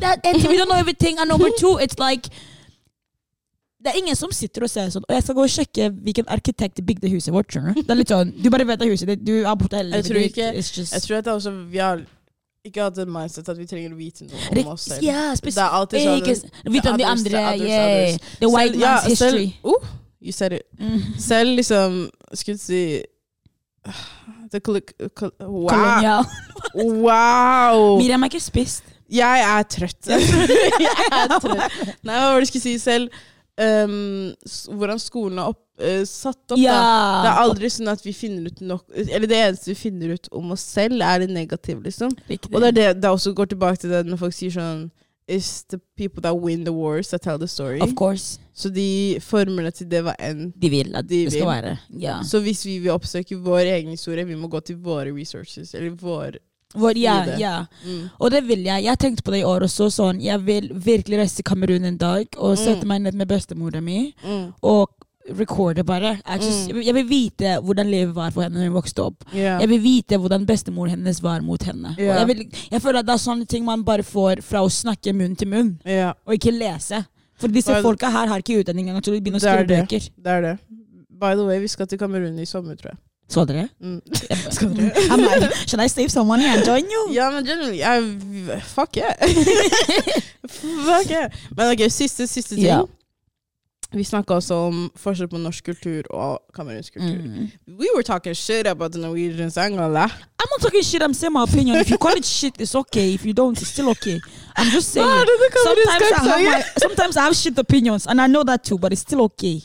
[0.03, 1.19] Er en we don't know everything.
[1.19, 2.29] And number two, it's like
[3.83, 6.27] det er ingen som sitter og ser sånn Og jeg skal gå og sjekke hvilken
[6.31, 7.49] arkitekt bygde huset vårt.
[7.51, 9.77] skjønner Du Det er litt sånn, du bare vet at huset ditt Du er borte
[9.77, 10.37] hele Jeg livet tror ditt.
[10.37, 12.05] ikke- It's just- Jeg tror at det er også, vi har
[12.65, 15.03] ikke hatt en mindset at vi trenger å vite noe om oss selv.
[15.03, 17.31] Ja, Det er alltid sånn Ikke s- Vite om de others, andre.
[17.31, 17.85] the others, yeah.
[17.85, 18.19] others.
[18.39, 19.47] The white Selv- ja, man's history.
[19.63, 19.87] Selv, uh,
[20.21, 20.67] you said it.
[20.79, 21.19] Mm.
[21.19, 23.03] Selv liksom Skulle si
[24.53, 24.81] the col-
[25.15, 25.69] col- Wow!
[25.69, 26.25] Kolonial.
[27.03, 27.99] wow.
[27.99, 28.83] Miriam er ikke spist.
[29.13, 30.07] Jeg er trøtt.
[30.07, 30.23] jeg
[31.13, 31.97] er trøtt.
[32.07, 33.11] Nei, hva var det jeg skulle si selv?
[33.63, 34.33] Um,
[34.77, 36.59] hvordan skolen er opp, uh, satt opp.
[36.61, 36.75] Ja.
[36.75, 37.21] Da.
[37.23, 40.27] Det er aldri sånn at vi finner ut nok Eller det eneste vi finner ut
[40.35, 42.15] om oss selv, er det negative, liksom.
[42.31, 42.53] Riktig.
[42.53, 44.91] Og det er det det også går tilbake til det når folk sier sånn
[45.31, 47.79] It's the people that win the wars that tell the story.
[47.81, 48.41] Of course.
[48.53, 50.51] Så de former det til det hva enn.
[50.59, 51.77] De vil at De det skal være.
[52.03, 52.19] Ja.
[52.27, 55.75] Så hvis vi vil oppsøke vår egen historie, vi må gå til våre resources.
[55.79, 56.41] Eller vår
[56.75, 57.67] Vår, ja, ja.
[57.85, 58.11] mm.
[58.21, 58.83] Og det vil jeg.
[58.85, 59.91] Jeg har tenkt på det i år også.
[59.93, 62.65] Sånn, jeg vil virkelig reise til Kamerun en dag og Mm.
[62.65, 64.53] sette meg ned med bestemora mi Mm.
[64.63, 64.89] og
[65.39, 66.19] recorde bare.
[66.27, 66.83] Jeg, just, Mm.
[66.83, 69.25] jeg vil vite hvordan livet var for henne da hun vokste opp.
[69.35, 69.61] Yeah.
[69.61, 71.95] Jeg vil vite hvordan bestemor hennes var mot henne.
[71.99, 72.19] Yeah.
[72.19, 75.13] Jeg, vil, jeg føler at det er sånne ting man bare får fra å snakke
[75.15, 76.13] munn til munn, yeah.
[76.27, 77.05] og ikke lese.
[77.37, 79.89] For disse Bare- folka her har ikke utdanning engang til å begynne å skrive det.
[79.89, 80.11] bøker.
[80.23, 80.59] det er det.
[81.11, 82.99] By the way, vi skal til Kamerun i sommer, tror jeg.
[83.29, 83.69] Så dere?
[83.81, 84.01] Mm.
[84.51, 84.91] Skal dere?
[85.11, 87.13] I'm like, should I save some money and join you?
[87.15, 89.15] Ja, men generally I, Fuck yeah.
[90.89, 91.31] fuck yeah.
[91.57, 92.67] Men ok, siste, siste ting.
[92.67, 92.83] Ja.
[93.95, 97.19] Vi snakka også om forskjell på norsk kultur og kamerunsk kultur.
[97.25, 97.51] Mm.
[97.69, 100.13] We were talking shit about the Norwegians, I ain't gonna lie.
[100.43, 101.03] I'm not talking shit.
[101.03, 101.77] I'm saying my opinion.
[101.77, 103.15] If you call it shit, it's okay.
[103.15, 104.21] If you don't, it's still okay.
[104.57, 105.07] I'm just saying.
[105.07, 105.27] Ah, er
[105.63, 108.79] sometimes I have my, sometimes I have shit opinions, and I know that too.
[108.79, 109.61] But it's still okay.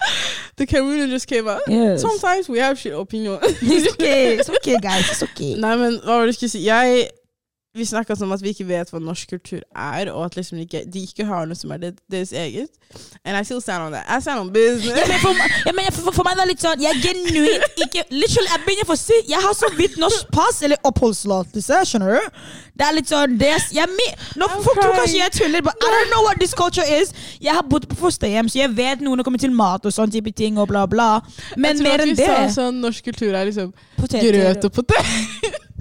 [0.55, 1.61] The Cameroonian just came out.
[1.67, 2.01] Yes.
[2.01, 3.39] Sometimes we have shit opinions.
[3.61, 4.37] It's okay.
[4.37, 5.09] It's okay, guys.
[5.09, 5.55] It's okay.
[5.55, 6.65] Nei, men hva var det jeg skulle si?
[6.67, 7.09] Jeg,
[7.77, 10.81] vi snakka om at vi ikke vet hva norsk kultur er, og at liksom ikke,
[10.91, 12.69] de ikke har noe som er deres eget.
[13.25, 14.05] And I still stand on that.
[14.09, 14.95] I stand on business.
[14.97, 15.33] Ja, men for,
[15.67, 18.61] ja, men for, for meg det er litt sånn Jeg er genuint ikke Literally, jeg
[18.63, 21.81] begynner for si Jeg har så vidt norsk pass eller oppholdstillatelse.
[21.89, 22.39] Skjønner du?
[22.79, 25.91] Det er litt sånn det, jeg, me- Nå Folk tror kanskje jeg tuller, but I
[25.97, 27.11] don't know what this culture is.
[27.43, 30.31] Jeg har bodd på fosterhjem, så jeg vet noen kommer til mat og sånn type
[30.37, 31.09] ting og bla, bla.
[31.59, 34.31] Men jeg tror mer at enn vi det sa sånn norsk kultur er liksom poteter.
[34.31, 35.65] grøt og potet.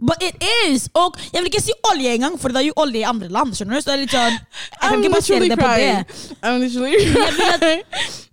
[0.00, 0.36] But it
[0.66, 0.88] is!
[0.94, 3.52] Og jeg vil ikke si olje engang, for det er jo olje i andre land.
[3.54, 3.80] Skjønner du?
[3.84, 5.96] Så det er litt sånn Jeg kan I'm ikke basere literally det på crying.
[5.98, 6.36] det.
[6.42, 7.82] I'm literally Jeg vil at- crying.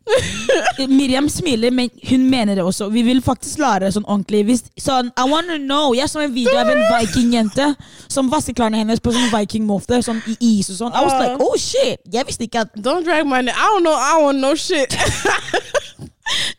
[0.87, 2.87] Miriam smiler, men hun mener det også.
[2.89, 4.45] Vi vil faktisk lære sånn ordentlig.
[4.47, 7.65] Hvis, sånn, I wanna know Jeg så en video av en vikingjente
[8.07, 10.95] som vasker klærne hennes på sånn vikingmåte, sånn i is og sånn.
[10.95, 11.19] I was Ah.
[11.25, 11.99] like, oh shit!
[12.13, 13.51] Jeg visste ikke at Don't drag my name.
[13.57, 13.91] I don't know.
[13.99, 14.95] I want no shit.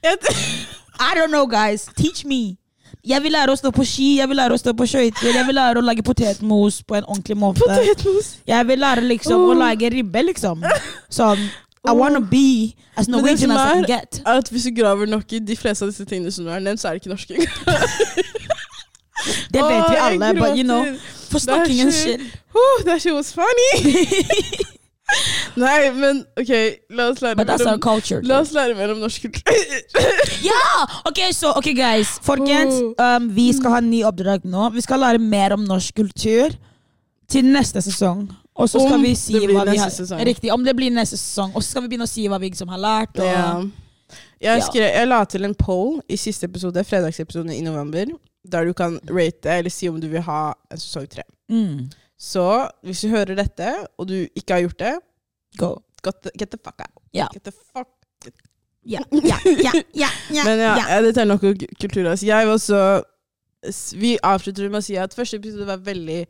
[1.01, 1.89] I don't know, guys.
[1.97, 2.59] Teach me.
[3.07, 5.47] Jeg vil lære å stå på ski, jeg vil lære å stå på skøyter, jeg
[5.47, 7.61] vil lære å lage potetmos på en ordentlig måte.
[7.63, 8.35] Potetmos.
[8.47, 9.57] Jeg vil lære liksom å Oh.
[9.57, 10.63] lage ribbe, liksom.
[11.11, 11.39] Sånn
[11.89, 14.21] I wanna be as Norwegian as I can er- get.
[14.27, 16.61] er at hvis du graver nok i de fleste av disse tingene som du har
[16.61, 17.35] nevnt, så er det ikke norske.
[19.53, 20.85] Det vet vi alle, but you know,
[21.31, 22.21] for Det er snakkingen skyld.
[22.55, 24.05] Oh, that shit was funny!
[25.63, 26.51] Nei, men OK,
[26.95, 28.21] la oss lære But that's our culture.
[28.23, 30.03] la oss lære mer om norsk kultur.
[30.45, 30.59] Ja!
[31.09, 32.11] Ok, så, ok guys.
[32.23, 33.17] Folkens, Oh.
[33.17, 34.69] um, vi skal ha en ny oppdrag nå.
[34.75, 36.55] Vi skal lære mer om norsk kultur
[37.29, 38.29] til neste sesong.
[38.59, 40.23] Og så skal Om vi si det blir hva vi neste har sesong.
[40.27, 41.53] Riktig, om det blir neste sesong.
[41.55, 43.19] Og så skal vi begynne å si hva vi liksom har lært.
[43.19, 43.53] Og, Ja.
[44.41, 48.07] Jeg, skrev, jeg la til en poll i siste episode, fredagsepisoden i november,
[48.47, 51.23] der du kan rate eller si om du vil ha en sesong tre.
[51.51, 52.45] mm, Så
[52.83, 54.95] hvis du hører dette, og du ikke har gjort det,
[55.59, 55.77] go.
[56.05, 57.03] get the, get the fuck out.
[57.15, 57.29] Yeah.
[57.33, 57.89] Get the fuck.
[58.89, 61.01] Ja, ja, ja, ja, ja, Men ja, ja.
[61.03, 62.09] dette er nok om kultur.
[62.09, 62.27] Altså.
[62.27, 63.03] Jeg var så
[63.99, 66.23] Vi avslutter med å si at første episode var veldig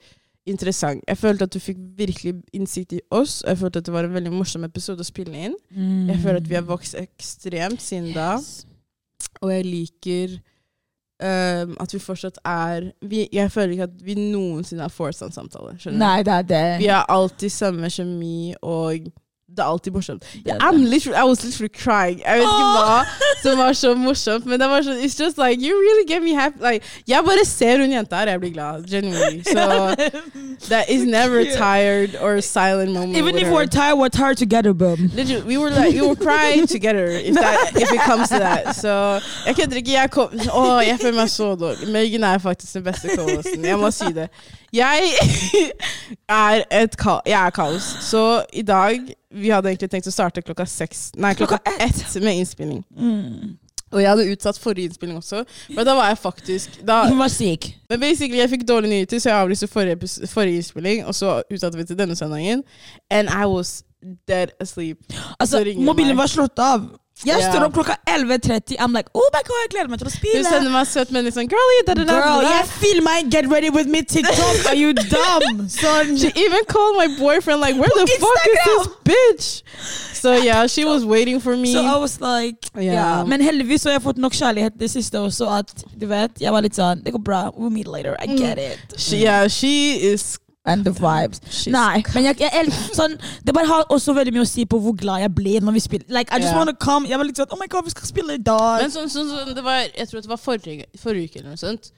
[0.48, 1.04] interessant.
[1.06, 4.08] Jeg følte at du fikk virkelig innsikt i oss, og jeg følte at det var
[4.08, 5.56] en veldig morsom episode å spille inn.
[5.70, 6.08] Mm.
[6.08, 8.38] Jeg føler at vi har vokst ekstremt siden da.
[9.42, 10.38] Og jeg liker
[11.22, 15.32] ehm, at vi fortsatt er vi, Jeg føler ikke at vi noensinne har forced en
[15.32, 15.76] samtale.
[15.78, 15.98] Skjønner?
[15.98, 16.66] Nei, det er det.
[16.82, 19.08] Vi har alltid samme kjemi, og
[19.48, 20.24] det er alltid morsomt.
[20.46, 22.20] Yeah, I'm literally, I was literally crying.
[22.20, 23.04] Jeg vet ikke hva
[23.42, 26.34] som var så morsomt, men det var sånn It's just like You really get me
[26.34, 26.60] happy.
[26.60, 28.84] Like, jeg bare ser hun jenta her, jeg blir glad.
[28.90, 29.42] Genuinely.
[29.58, 29.94] So
[30.68, 33.16] that is never tired or silent moment.
[33.16, 33.54] Even if her.
[33.54, 34.98] we're tired, we're tired together, bub.
[35.14, 38.76] Literally, we were like, we were crying together if, that, if it comes to that.
[38.76, 39.92] So jeg kødder ikke.
[39.92, 41.88] Jeg, kom, å, jeg føler meg så dårlig.
[41.88, 43.64] Megan er faktisk den beste co-hosten.
[43.64, 44.28] Jeg må si det.
[44.72, 45.12] Jeg
[46.28, 47.86] er et ka jeg er kaos.
[48.04, 52.22] Så i dag Vi hadde egentlig tenkt å starte klokka seks Nei, klokka Klokka ett
[52.22, 52.84] med innspilling.
[52.96, 53.56] Mm.
[53.92, 57.30] Og jeg hadde utsatt forrige innspilling også, men da var jeg faktisk da, Hun var
[57.32, 57.70] syk.
[57.88, 61.78] Men basically, jeg fikk dårlige nyheter, så jeg avlyste forrige, forrige innspilling, og så utsatte
[61.78, 62.62] vi til denne søndagen.
[63.10, 63.82] And I was
[64.28, 64.98] dead asleep.
[65.40, 66.84] Altså, mobilen var slått av.
[67.26, 67.50] Jeg Ja.
[67.50, 68.76] står opp klokka 11.30.
[68.78, 70.44] I'm like, oh my god, jeg gleder meg til å Hun spille.
[70.44, 73.70] sender meg søt melding sånn Girlie, da, da, da, Girl, jeg filmer en Get ready
[73.70, 74.66] with me TikTok.
[74.70, 75.66] Are you dumb?
[75.82, 76.14] Sånn.
[76.18, 79.62] She even called my boyfriend like, where the fuck is this bitch?
[80.14, 81.72] So yeah, she was waiting for me.
[81.72, 82.92] So I was like, Ja.
[82.92, 83.24] ja.
[83.24, 85.48] Men heldigvis så har jeg fått nok kjærlighet det siste også.
[85.58, 87.50] At du vet, jeg var litt sånn Det går bra.
[87.56, 88.16] We'll meet later.
[88.22, 88.38] I mm.
[88.38, 88.78] get it.
[88.98, 90.38] She, yeah, she is.
[90.68, 91.40] And the vibes.
[91.48, 94.66] She's Nei, men jeg, jeg elsker sånn Det bare har også veldig mye å si
[94.68, 96.08] på hvor glad jeg ble når vi spiller.
[96.14, 96.58] Like, I just yeah.
[96.60, 98.82] wanna come Jeg var litt sånn Oh my god, vi skal spille i dag.
[98.84, 101.62] Men sånn, sånn, sånn, det var, jeg tror det var forrige, forrige uke eller noe
[101.62, 101.92] sånt.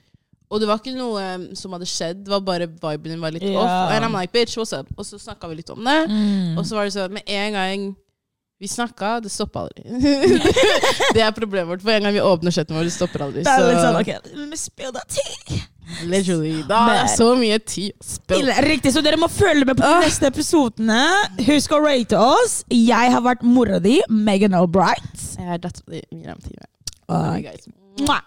[0.51, 3.35] Og det var ikke noe um, som hadde skjedd, det var bare viben din var
[3.35, 3.61] litt yeah.
[3.61, 3.93] off.
[3.95, 4.89] And I'm like, bitch, what's up?
[4.99, 6.01] Og så snakka vi litt om det.
[6.11, 6.59] Mm.
[6.59, 7.91] Og så var det sånn, med en gang
[8.61, 9.87] vi snakka, det stoppa aldri.
[11.17, 11.85] det er problemet vårt.
[11.87, 13.45] For en gang vi åpner chatten vår, det stopper aldri.
[13.47, 15.63] det er litt sånn Så Ok, let me spill that til.
[16.07, 18.55] Literally, da er Men- så mye tid å spille.
[18.67, 21.01] Riktig, så dere må følge med på de neste episodene.
[21.47, 22.65] Husk å rate oss.
[22.71, 25.37] Jeg har vært mora di, Megan Albright.
[25.39, 27.43] Jeg er dattera di, Miriam Time.
[27.43, 27.67] Guys.
[28.01, 28.21] Mwah.